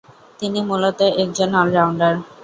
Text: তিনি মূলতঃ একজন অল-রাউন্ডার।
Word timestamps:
তিনি 0.39 0.59
মূলতঃ 0.69 1.07
একজন 1.23 1.49
অল-রাউন্ডার। 1.61 2.13